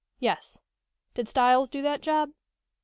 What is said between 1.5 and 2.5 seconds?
do that job?"